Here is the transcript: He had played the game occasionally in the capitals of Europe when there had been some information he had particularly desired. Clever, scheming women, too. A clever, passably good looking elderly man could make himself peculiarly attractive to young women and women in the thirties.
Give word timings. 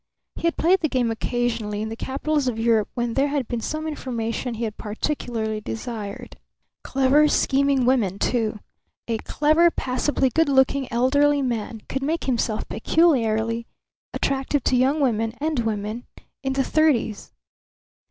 He 0.33 0.47
had 0.47 0.57
played 0.57 0.79
the 0.79 0.89
game 0.89 1.11
occasionally 1.11 1.79
in 1.83 1.89
the 1.89 1.95
capitals 1.95 2.47
of 2.47 2.57
Europe 2.57 2.89
when 2.95 3.13
there 3.13 3.27
had 3.27 3.47
been 3.47 3.61
some 3.61 3.87
information 3.87 4.55
he 4.55 4.63
had 4.63 4.75
particularly 4.75 5.61
desired. 5.61 6.37
Clever, 6.83 7.27
scheming 7.27 7.85
women, 7.85 8.17
too. 8.17 8.57
A 9.07 9.19
clever, 9.19 9.69
passably 9.69 10.31
good 10.31 10.49
looking 10.49 10.91
elderly 10.91 11.43
man 11.43 11.81
could 11.87 12.01
make 12.01 12.23
himself 12.23 12.67
peculiarly 12.67 13.67
attractive 14.11 14.63
to 14.63 14.75
young 14.75 15.01
women 15.01 15.35
and 15.39 15.59
women 15.59 16.07
in 16.41 16.53
the 16.53 16.63
thirties. 16.63 17.31